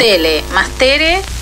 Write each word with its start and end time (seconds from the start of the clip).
Tele, 0.00 0.42
más 0.54 0.70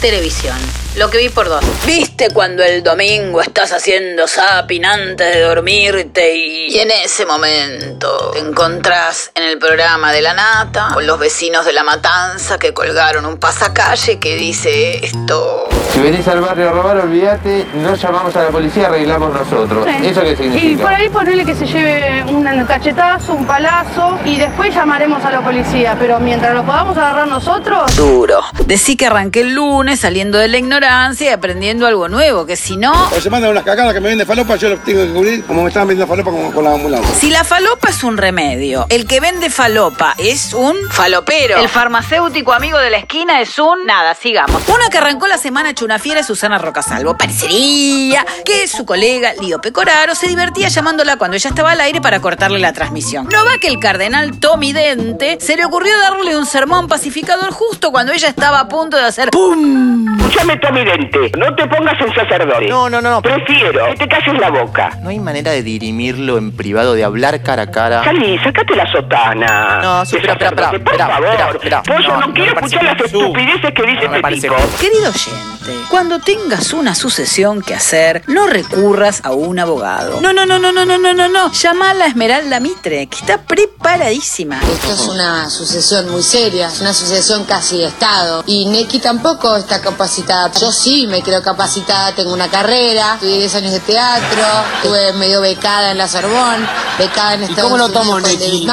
televisión. 0.00 0.56
Lo 0.96 1.10
que 1.10 1.18
vi 1.18 1.28
por 1.28 1.46
dos. 1.46 1.62
¿Viste 1.84 2.30
cuando 2.30 2.62
el 2.62 2.82
domingo 2.82 3.42
estás 3.42 3.70
haciendo 3.70 4.26
zapping 4.26 4.82
antes 4.82 5.34
de 5.34 5.42
dormirte 5.42 6.34
y... 6.34 6.74
y 6.74 6.78
en 6.78 6.90
ese 6.90 7.26
momento 7.26 8.30
te 8.32 8.38
encontrás 8.38 9.30
en 9.34 9.42
el 9.42 9.58
programa 9.58 10.10
de 10.10 10.22
la 10.22 10.32
nata 10.32 10.88
con 10.94 11.06
los 11.06 11.18
vecinos 11.18 11.66
de 11.66 11.74
la 11.74 11.84
matanza 11.84 12.58
que 12.58 12.72
colgaron 12.72 13.26
un 13.26 13.36
pasacalle 13.36 14.18
que 14.18 14.36
dice 14.36 15.04
esto... 15.04 15.68
Si 15.96 16.02
venís 16.02 16.28
al 16.28 16.42
barrio 16.42 16.68
a 16.68 16.72
robar, 16.72 16.98
olvídate, 16.98 17.66
no 17.76 17.94
llamamos 17.94 18.36
a 18.36 18.42
la 18.42 18.50
policía, 18.50 18.88
arreglamos 18.88 19.32
nosotros. 19.32 19.86
Sí. 19.86 20.08
¿Eso 20.08 20.20
qué 20.20 20.36
significa? 20.36 20.66
Y 20.66 20.76
por 20.76 20.92
ahí 20.92 21.08
ponerle 21.08 21.46
que 21.46 21.54
se 21.54 21.64
lleve 21.64 22.22
un 22.28 22.44
cachetazo, 22.66 23.32
un 23.32 23.46
palazo 23.46 24.18
y 24.26 24.36
después 24.36 24.74
llamaremos 24.74 25.24
a 25.24 25.30
la 25.30 25.40
policía. 25.40 25.96
Pero 25.98 26.20
mientras 26.20 26.52
lo 26.52 26.64
podamos 26.64 26.98
agarrar 26.98 27.26
nosotros, 27.28 27.96
Duro. 27.96 28.42
Decí 28.66 28.98
que 28.98 29.06
arranqué 29.06 29.40
el 29.40 29.54
lunes 29.54 30.00
saliendo 30.00 30.36
de 30.36 30.48
la 30.48 30.58
ignorancia 30.58 31.30
y 31.30 31.32
aprendiendo 31.32 31.86
algo 31.86 32.10
nuevo, 32.10 32.44
que 32.44 32.56
si 32.56 32.76
no... 32.76 32.92
O 33.16 33.18
se 33.18 33.30
mandan 33.30 33.52
unas 33.52 33.64
cagadas 33.64 33.94
que 33.94 34.00
me 34.00 34.10
venden 34.10 34.26
falopa, 34.26 34.56
yo 34.56 34.68
los 34.68 34.84
tengo 34.84 35.00
que 35.00 35.12
cubrir 35.14 35.44
como 35.44 35.62
me 35.62 35.68
estaban 35.68 35.88
vendiendo 35.88 36.14
falopa 36.14 36.30
con, 36.30 36.52
con 36.52 36.62
la 36.62 36.74
ambulancia. 36.74 37.14
Si 37.14 37.30
la 37.30 37.42
falopa 37.42 37.88
es 37.88 38.04
un 38.04 38.18
remedio, 38.18 38.84
el 38.90 39.06
que 39.06 39.20
vende 39.20 39.48
falopa 39.48 40.14
es 40.18 40.52
un 40.52 40.76
falopero. 40.90 41.56
El 41.56 41.70
farmacéutico 41.70 42.52
amigo 42.52 42.76
de 42.76 42.90
la 42.90 42.98
esquina 42.98 43.40
es 43.40 43.58
un... 43.58 43.86
Nada, 43.86 44.14
sigamos. 44.14 44.60
Una 44.68 44.90
que 44.90 44.98
arrancó 44.98 45.26
la 45.26 45.38
semana 45.38 45.70
hecho 45.70 45.85
una 45.86 45.98
fiera 45.98 46.20
es 46.20 46.26
Susana 46.26 46.58
Rocasalvo. 46.58 47.16
Parecería 47.16 48.24
que 48.44 48.66
su 48.68 48.84
colega 48.84 49.32
Lío 49.40 49.60
Pecoraro 49.60 50.14
se 50.14 50.26
divertía 50.28 50.68
llamándola 50.68 51.16
cuando 51.16 51.36
ella 51.36 51.48
estaba 51.48 51.72
al 51.72 51.80
aire 51.80 52.00
para 52.00 52.20
cortarle 52.20 52.58
la 52.58 52.72
transmisión. 52.72 53.28
No 53.32 53.44
va 53.44 53.58
que 53.60 53.68
el 53.68 53.78
cardenal 53.78 54.38
Tommy 54.38 54.72
Dente 54.72 55.38
se 55.40 55.56
le 55.56 55.64
ocurrió 55.64 55.92
darle 56.00 56.36
un 56.36 56.44
sermón 56.44 56.88
pacificador 56.88 57.50
justo 57.52 57.90
cuando 57.92 58.12
ella 58.12 58.28
estaba 58.28 58.60
a 58.60 58.68
punto 58.68 58.96
de 58.96 59.04
hacer 59.04 59.30
¡pum! 59.30 60.06
Escúchame, 60.18 60.56
Tommy 60.58 60.84
Dente, 60.84 61.30
no 61.38 61.54
te 61.54 61.66
pongas 61.68 62.00
en 62.00 62.14
sacerdote. 62.14 62.68
No, 62.68 62.90
no, 62.90 63.00
no, 63.00 63.10
no. 63.10 63.22
Prefiero 63.22 63.86
que 63.90 63.94
te 63.96 64.08
calles 64.08 64.38
la 64.40 64.50
boca. 64.50 64.90
No 65.02 65.08
hay 65.10 65.20
manera 65.20 65.52
de 65.52 65.62
dirimirlo 65.62 66.36
en 66.36 66.50
privado, 66.54 66.94
de 66.94 67.04
hablar 67.04 67.42
cara 67.42 67.62
a 67.62 67.70
cara. 67.70 68.02
Salí, 68.04 68.36
sacate 68.40 68.74
la 68.74 68.90
sotana. 68.90 69.80
No, 69.82 70.04
sí, 70.04 70.12
De 70.12 70.18
espera, 70.18 70.34
espera, 70.34 70.50
espera, 70.50 70.70
Por 70.70 70.78
espera, 70.92 71.06
favor. 71.08 71.28
espera, 71.28 71.50
espera. 71.50 71.82
Pollo, 71.84 72.08
No, 72.08 72.20
no, 72.20 72.26
no 72.26 72.34
quiero 72.34 72.52
escuchar 72.54 72.82
las 72.84 73.00
estupideces 73.00 73.72
que 73.72 73.82
dice 73.82 74.04
este 74.04 74.40
tipo. 74.40 74.56
Querido 74.80 75.08
oyente, 75.10 75.75
cuando 75.90 76.18
tengas 76.18 76.72
una 76.72 76.94
sucesión 76.94 77.62
que 77.62 77.74
hacer, 77.74 78.22
no 78.26 78.46
recurras 78.46 79.20
a 79.22 79.32
un 79.32 79.58
abogado. 79.58 80.20
No, 80.20 80.32
no, 80.32 80.46
no, 80.46 80.58
no, 80.58 80.72
no, 80.72 80.84
no, 80.84 80.98
no, 80.98 81.14
no, 81.14 81.28
no. 81.28 81.52
Llama 81.52 81.90
a 81.90 81.94
la 81.94 82.06
Esmeralda 82.06 82.60
Mitre, 82.60 83.06
que 83.06 83.18
está 83.18 83.42
preparadísima. 83.42 84.60
Esto 84.60 84.92
es 84.92 85.00
una 85.08 85.48
sucesión 85.50 86.10
muy 86.10 86.22
seria, 86.22 86.68
es 86.68 86.80
una 86.80 86.92
sucesión 86.92 87.44
casi 87.44 87.78
de 87.78 87.86
Estado. 87.86 88.44
Y 88.46 88.66
Neki 88.66 88.98
tampoco 88.98 89.56
está 89.56 89.80
capacitada. 89.80 90.50
Yo 90.60 90.72
sí 90.72 91.06
me 91.06 91.22
creo 91.22 91.42
capacitada, 91.42 92.14
tengo 92.14 92.32
una 92.32 92.48
carrera, 92.48 93.14
estudié 93.14 93.38
10 93.38 93.54
años 93.56 93.72
de 93.72 93.80
teatro, 93.80 94.42
estuve 94.76 95.12
medio 95.14 95.40
becada 95.40 95.92
en 95.92 95.98
la 95.98 96.08
Sorbonne, 96.08 96.66
becada 96.98 97.34
en 97.34 97.42
Estados 97.44 97.70
cómo 97.70 97.78
lo 97.78 97.88
tomo, 97.90 98.20
Neki? 98.20 98.66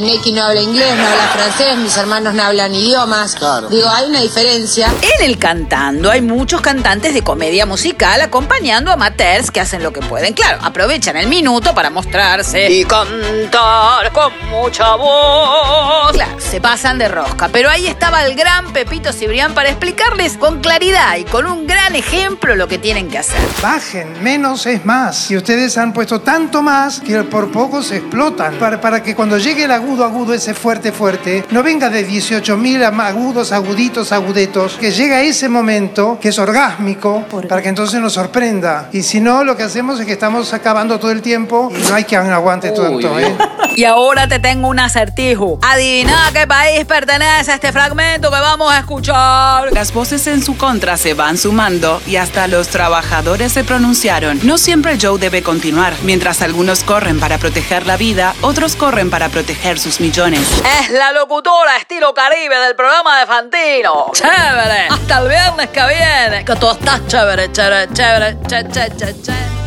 Neki 0.00 0.32
no 0.32 0.44
habla 0.44 0.60
inglés, 0.60 0.96
no 0.96 1.06
habla 1.06 1.28
francés, 1.28 1.76
mis 1.78 1.96
hermanos 1.96 2.34
no 2.34 2.42
hablan 2.42 2.74
idiomas. 2.74 3.34
Claro. 3.34 3.68
Digo, 3.68 3.88
hay 3.88 4.06
una 4.06 4.20
diferencia. 4.20 4.92
En 5.02 5.24
el 5.24 5.38
cantando 5.38 6.10
hay 6.10 6.22
muchos 6.48 6.62
cantantes 6.62 7.12
de 7.12 7.20
comedia 7.20 7.66
musical 7.66 8.22
acompañando 8.22 8.90
a 8.90 8.94
amateurs 8.94 9.50
que 9.50 9.60
hacen 9.60 9.82
lo 9.82 9.92
que 9.92 10.00
pueden. 10.00 10.32
Claro, 10.32 10.58
aprovechan 10.62 11.18
el 11.18 11.26
minuto 11.26 11.74
para 11.74 11.90
mostrarse 11.90 12.70
y 12.70 12.86
cantar 12.86 14.10
con 14.14 14.32
mucha 14.48 14.94
voz. 14.94 16.10
Claro, 16.12 16.40
se 16.40 16.58
pasan 16.62 16.96
de 16.96 17.08
rosca. 17.08 17.48
Pero 17.52 17.68
ahí 17.68 17.86
estaba 17.86 18.24
el 18.24 18.34
gran 18.34 18.72
Pepito 18.72 19.12
Cibrián 19.12 19.52
para 19.52 19.68
explicarles 19.68 20.38
con 20.38 20.60
claridad 20.60 21.18
y 21.18 21.24
con 21.24 21.44
un 21.44 21.66
gran 21.66 21.94
ejemplo 21.94 22.56
lo 22.56 22.66
que 22.66 22.78
tienen 22.78 23.10
que 23.10 23.18
hacer. 23.18 23.38
Bajen, 23.60 24.22
menos 24.22 24.64
es 24.64 24.86
más. 24.86 25.30
Y 25.30 25.36
ustedes 25.36 25.76
han 25.76 25.92
puesto 25.92 26.22
tanto 26.22 26.62
más 26.62 27.00
que 27.00 27.24
por 27.24 27.52
poco 27.52 27.82
se 27.82 27.98
explotan. 27.98 28.54
Para, 28.54 28.80
para 28.80 29.02
que 29.02 29.14
cuando 29.14 29.36
llegue 29.36 29.64
el 29.64 29.70
agudo, 29.70 30.02
agudo, 30.02 30.32
ese 30.32 30.54
fuerte, 30.54 30.92
fuerte, 30.92 31.44
no 31.50 31.62
venga 31.62 31.90
de 31.90 32.08
18.000 32.08 32.86
am- 32.86 33.00
agudos, 33.00 33.52
aguditos, 33.52 34.12
agudetos, 34.12 34.78
que 34.80 34.92
llega 34.92 35.20
ese 35.20 35.50
momento 35.50 36.18
que 36.18 36.37
es 36.38 36.48
orgásmico, 36.48 37.24
para 37.48 37.62
que 37.62 37.68
entonces 37.68 38.00
nos 38.00 38.12
sorprenda. 38.12 38.88
Y 38.92 39.02
si 39.02 39.20
no, 39.20 39.42
lo 39.44 39.56
que 39.56 39.64
hacemos 39.64 39.98
es 39.98 40.06
que 40.06 40.12
estamos 40.12 40.52
acabando 40.52 40.98
todo 40.98 41.10
el 41.10 41.20
tiempo 41.20 41.70
y 41.76 41.88
no 41.88 41.94
hay 41.94 42.04
quien 42.04 42.30
aguante 42.30 42.70
tanto, 42.70 43.18
¿eh? 43.18 43.36
Y 43.74 43.84
ahora 43.84 44.26
te 44.26 44.40
tengo 44.40 44.66
un 44.66 44.80
acertijo. 44.80 45.60
Adivina 45.62 46.26
a 46.26 46.32
qué 46.32 46.48
país 46.48 46.84
pertenece 46.84 47.52
este 47.52 47.70
fragmento 47.70 48.28
que 48.28 48.40
vamos 48.40 48.72
a 48.72 48.78
escuchar. 48.78 49.72
Las 49.72 49.92
voces 49.92 50.26
en 50.26 50.42
su 50.42 50.56
contra 50.56 50.96
se 50.96 51.14
van 51.14 51.38
sumando 51.38 52.02
y 52.04 52.16
hasta 52.16 52.48
los 52.48 52.68
trabajadores 52.68 53.52
se 53.52 53.62
pronunciaron. 53.62 54.40
No 54.42 54.58
siempre 54.58 54.98
Joe 55.00 55.20
debe 55.20 55.44
continuar. 55.44 55.94
Mientras 56.02 56.42
algunos 56.42 56.82
corren 56.82 57.20
para 57.20 57.38
proteger 57.38 57.86
la 57.86 57.96
vida, 57.96 58.34
otros 58.40 58.74
corren 58.74 59.10
para 59.10 59.28
proteger 59.28 59.78
sus 59.78 60.00
millones. 60.00 60.40
Es 60.80 60.90
la 60.90 61.12
locutora 61.12 61.76
estilo 61.76 62.12
Caribe 62.14 62.58
del 62.58 62.74
programa 62.74 63.20
de 63.20 63.26
Fantino. 63.26 64.10
Chévere. 64.12 64.88
Hasta 64.90 65.18
el 65.18 65.28
viernes 65.28 65.68
que 65.68 65.82
viene. 65.86 66.27
bene, 66.28 66.42
che 66.42 66.54
tu 66.56 66.66
attacca, 66.66 67.06
cevere, 67.06 67.52
cevere, 67.52 67.88
cevere, 67.92 68.38
cevere, 68.46 68.96
cevere. 69.22 69.57